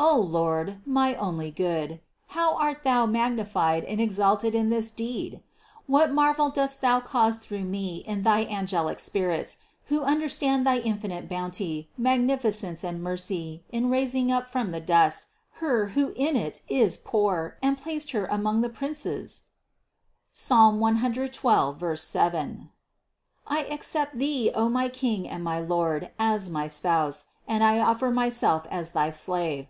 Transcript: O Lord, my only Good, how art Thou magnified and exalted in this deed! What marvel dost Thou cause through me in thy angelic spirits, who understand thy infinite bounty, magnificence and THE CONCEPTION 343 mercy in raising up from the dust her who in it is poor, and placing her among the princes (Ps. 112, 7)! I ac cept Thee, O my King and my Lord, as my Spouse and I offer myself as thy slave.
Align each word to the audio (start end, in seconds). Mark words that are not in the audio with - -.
O 0.00 0.16
Lord, 0.16 0.80
my 0.86 1.16
only 1.16 1.50
Good, 1.50 1.98
how 2.28 2.54
art 2.54 2.84
Thou 2.84 3.04
magnified 3.04 3.82
and 3.82 4.00
exalted 4.00 4.54
in 4.54 4.68
this 4.68 4.92
deed! 4.92 5.42
What 5.88 6.12
marvel 6.12 6.50
dost 6.50 6.80
Thou 6.80 7.00
cause 7.00 7.38
through 7.40 7.64
me 7.64 8.04
in 8.06 8.22
thy 8.22 8.44
angelic 8.44 9.00
spirits, 9.00 9.58
who 9.86 10.02
understand 10.02 10.64
thy 10.64 10.78
infinite 10.78 11.28
bounty, 11.28 11.90
magnificence 11.98 12.84
and 12.84 13.00
THE 13.04 13.08
CONCEPTION 13.10 13.26
343 13.26 13.42
mercy 13.42 13.64
in 13.84 13.90
raising 13.90 14.30
up 14.30 14.48
from 14.48 14.70
the 14.70 14.78
dust 14.80 15.26
her 15.54 15.86
who 15.88 16.12
in 16.14 16.36
it 16.36 16.62
is 16.68 16.96
poor, 16.96 17.58
and 17.60 17.76
placing 17.76 18.12
her 18.20 18.26
among 18.26 18.60
the 18.60 18.68
princes 18.68 19.42
(Ps. 20.32 20.48
112, 20.50 21.80
7)! 21.98 22.70
I 23.48 23.64
ac 23.64 23.82
cept 23.82 24.16
Thee, 24.16 24.52
O 24.54 24.68
my 24.68 24.88
King 24.88 25.28
and 25.28 25.42
my 25.42 25.58
Lord, 25.58 26.12
as 26.20 26.50
my 26.50 26.68
Spouse 26.68 27.26
and 27.48 27.64
I 27.64 27.80
offer 27.80 28.12
myself 28.12 28.64
as 28.70 28.92
thy 28.92 29.10
slave. 29.10 29.66